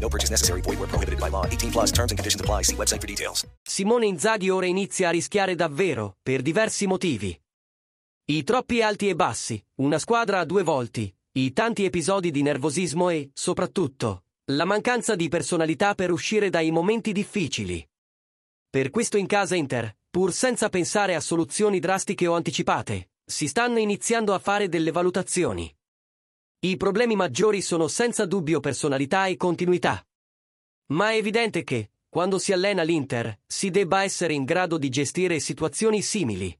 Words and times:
No 0.00 0.08
purchase 0.08 0.30
necessary. 0.30 0.62
Void 0.62 0.78
where 0.78 0.88
prohibited 0.88 1.20
by 1.20 1.30
law. 1.30 1.44
18 1.46 1.70
plus 1.70 1.92
terms 1.92 2.10
and 2.10 2.18
conditions 2.18 2.40
apply. 2.40 2.62
See 2.62 2.76
website 2.76 3.00
for 3.00 3.06
details. 3.06 3.46
Simone 3.62 4.06
Inzaghi 4.06 4.50
ora 4.50 4.66
inizia 4.66 5.08
a 5.08 5.12
rischiare 5.12 5.54
davvero, 5.54 6.16
per 6.22 6.42
diversi 6.42 6.86
motivi. 6.86 7.38
I 8.30 8.44
troppi 8.44 8.80
alti 8.80 9.08
e 9.08 9.14
bassi, 9.14 9.62
una 9.76 9.98
squadra 9.98 10.38
a 10.38 10.44
due 10.44 10.62
volti, 10.62 11.12
i 11.32 11.52
tanti 11.52 11.84
episodi 11.84 12.30
di 12.30 12.42
nervosismo 12.42 13.10
e, 13.10 13.30
soprattutto, 13.34 14.24
la 14.52 14.64
mancanza 14.64 15.14
di 15.14 15.28
personalità 15.28 15.94
per 15.94 16.10
uscire 16.10 16.48
dai 16.48 16.70
momenti 16.70 17.12
difficili. 17.12 17.86
Per 18.68 18.90
questo 18.90 19.16
in 19.16 19.26
casa 19.26 19.56
Inter, 19.56 19.96
pur 20.08 20.32
senza 20.32 20.68
pensare 20.68 21.14
a 21.14 21.20
soluzioni 21.20 21.80
drastiche 21.80 22.26
o 22.26 22.34
anticipate, 22.34 23.10
si 23.24 23.48
stanno 23.48 23.78
iniziando 23.78 24.32
a 24.32 24.38
fare 24.38 24.68
delle 24.68 24.92
valutazioni. 24.92 25.72
I 26.62 26.76
problemi 26.76 27.16
maggiori 27.16 27.62
sono 27.62 27.88
senza 27.88 28.26
dubbio 28.26 28.60
personalità 28.60 29.24
e 29.24 29.38
continuità. 29.38 30.06
Ma 30.88 31.12
è 31.12 31.14
evidente 31.14 31.64
che, 31.64 31.92
quando 32.06 32.38
si 32.38 32.52
allena 32.52 32.82
l'Inter, 32.82 33.40
si 33.46 33.70
debba 33.70 34.02
essere 34.02 34.34
in 34.34 34.44
grado 34.44 34.76
di 34.76 34.90
gestire 34.90 35.40
situazioni 35.40 36.02
simili. 36.02 36.54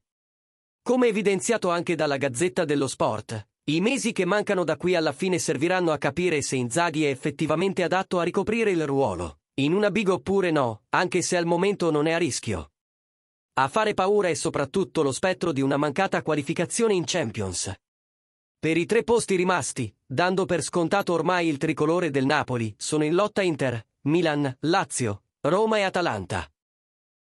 Come 0.81 1.05
evidenziato 1.05 1.69
anche 1.69 1.93
dalla 1.93 2.17
Gazzetta 2.17 2.65
dello 2.65 2.87
Sport, 2.87 3.47
i 3.65 3.79
mesi 3.79 4.11
che 4.11 4.25
mancano 4.25 4.63
da 4.63 4.75
qui 4.75 4.95
alla 4.95 5.11
fine 5.11 5.37
serviranno 5.37 5.91
a 5.91 5.99
capire 5.99 6.41
se 6.41 6.55
Inzaghi 6.55 7.05
è 7.05 7.09
effettivamente 7.09 7.83
adatto 7.83 8.17
a 8.17 8.23
ricoprire 8.23 8.71
il 8.71 8.87
ruolo, 8.87 9.41
in 9.59 9.71
una 9.71 9.91
big 9.91 10.09
oppure 10.09 10.49
no, 10.49 10.81
anche 10.89 11.21
se 11.21 11.37
al 11.37 11.45
momento 11.45 11.91
non 11.91 12.07
è 12.07 12.13
a 12.13 12.17
rischio. 12.17 12.71
A 13.59 13.67
fare 13.67 13.93
paura 13.93 14.29
è 14.29 14.33
soprattutto 14.33 15.03
lo 15.03 15.11
spettro 15.11 15.51
di 15.51 15.61
una 15.61 15.77
mancata 15.77 16.23
qualificazione 16.23 16.95
in 16.95 17.03
Champions. 17.05 17.71
Per 18.61 18.77
i 18.77 18.85
tre 18.85 19.03
posti 19.03 19.35
rimasti, 19.35 19.91
dando 20.05 20.45
per 20.45 20.61
scontato 20.61 21.13
ormai 21.13 21.47
il 21.47 21.57
tricolore 21.57 22.11
del 22.11 22.27
Napoli, 22.27 22.71
sono 22.77 23.03
in 23.03 23.15
lotta 23.15 23.41
Inter, 23.41 23.83
Milan, 24.01 24.55
Lazio, 24.59 25.23
Roma 25.39 25.79
e 25.79 25.81
Atalanta. 25.81 26.47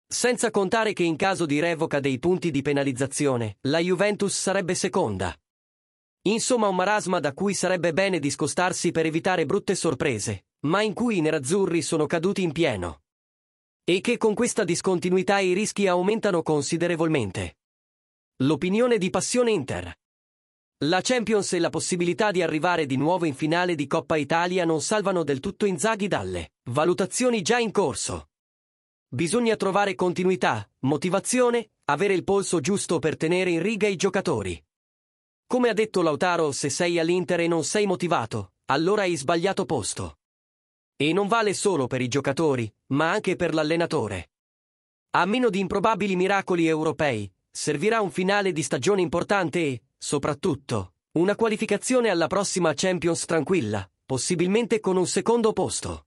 Senza 0.06 0.50
contare 0.50 0.94
che 0.94 1.02
in 1.02 1.16
caso 1.16 1.44
di 1.44 1.60
revoca 1.60 2.00
dei 2.00 2.18
punti 2.18 2.50
di 2.50 2.62
penalizzazione, 2.62 3.58
la 3.64 3.80
Juventus 3.80 4.34
sarebbe 4.34 4.74
seconda. 4.74 5.36
Insomma 6.22 6.68
un 6.68 6.76
marasma 6.76 7.20
da 7.20 7.34
cui 7.34 7.52
sarebbe 7.52 7.92
bene 7.92 8.18
discostarsi 8.18 8.90
per 8.90 9.04
evitare 9.04 9.44
brutte 9.44 9.74
sorprese, 9.74 10.46
ma 10.60 10.80
in 10.80 10.94
cui 10.94 11.18
i 11.18 11.20
nerazzurri 11.20 11.82
sono 11.82 12.06
caduti 12.06 12.40
in 12.40 12.52
pieno. 12.52 13.02
E 13.84 14.00
che 14.00 14.16
con 14.16 14.32
questa 14.32 14.64
discontinuità 14.64 15.38
i 15.40 15.52
rischi 15.52 15.86
aumentano 15.86 16.40
considerevolmente. 16.40 17.58
L'opinione 18.36 18.96
di 18.96 19.10
Passione 19.10 19.50
Inter. 19.50 19.94
La 20.80 21.00
Champions 21.00 21.54
e 21.54 21.58
la 21.58 21.70
possibilità 21.70 22.30
di 22.30 22.42
arrivare 22.42 22.84
di 22.84 22.98
nuovo 22.98 23.24
in 23.24 23.34
finale 23.34 23.74
di 23.74 23.86
Coppa 23.86 24.16
Italia 24.16 24.66
non 24.66 24.82
salvano 24.82 25.24
del 25.24 25.40
tutto 25.40 25.64
Inzaghi 25.64 26.06
dalle 26.06 26.52
valutazioni 26.64 27.40
già 27.40 27.58
in 27.58 27.70
corso. 27.70 28.28
Bisogna 29.08 29.56
trovare 29.56 29.94
continuità, 29.94 30.68
motivazione, 30.80 31.70
avere 31.86 32.12
il 32.12 32.24
polso 32.24 32.60
giusto 32.60 32.98
per 32.98 33.16
tenere 33.16 33.48
in 33.48 33.62
riga 33.62 33.86
i 33.88 33.96
giocatori. 33.96 34.62
Come 35.46 35.70
ha 35.70 35.72
detto 35.72 36.02
Lautaro, 36.02 36.52
se 36.52 36.68
sei 36.68 36.98
all'Inter 36.98 37.40
e 37.40 37.48
non 37.48 37.64
sei 37.64 37.86
motivato, 37.86 38.52
allora 38.66 39.00
hai 39.00 39.16
sbagliato 39.16 39.64
posto. 39.64 40.18
E 40.94 41.14
non 41.14 41.26
vale 41.26 41.54
solo 41.54 41.86
per 41.86 42.02
i 42.02 42.08
giocatori, 42.08 42.70
ma 42.88 43.10
anche 43.12 43.34
per 43.34 43.54
l'allenatore. 43.54 44.32
A 45.12 45.24
meno 45.24 45.48
di 45.48 45.58
improbabili 45.58 46.16
miracoli 46.16 46.66
europei, 46.66 47.32
servirà 47.50 48.02
un 48.02 48.10
finale 48.10 48.52
di 48.52 48.62
stagione 48.62 49.00
importante 49.00 49.60
e, 49.60 49.82
soprattutto, 49.96 50.92
una 51.12 51.34
qualificazione 51.34 52.10
alla 52.10 52.26
prossima 52.26 52.72
Champions 52.74 53.24
tranquilla, 53.24 53.88
possibilmente 54.04 54.80
con 54.80 54.96
un 54.96 55.06
secondo 55.06 55.52
posto. 55.52 56.06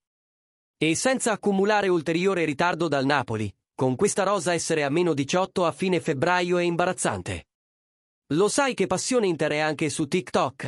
E 0.78 0.96
senza 0.96 1.32
accumulare 1.32 1.88
ulteriore 1.88 2.46
ritardo 2.46 2.88
dal 2.88 3.06
Napoli, 3.06 3.54
con 3.76 3.96
questa 3.96 4.24
rosa 4.24 4.54
essere 4.54 4.84
a 4.84 4.90
meno 4.90 5.14
18 5.14 5.66
a 5.66 5.72
fine 5.72 6.00
febbraio 6.00 6.58
è 6.58 6.64
imbarazzante. 6.64 7.48
Lo 8.34 8.48
sai 8.48 8.74
che 8.74 8.88
Passione 8.88 9.28
Inter 9.28 9.52
è 9.52 9.60
anche 9.60 9.90
su 9.90 10.08
TikTok? 10.08 10.68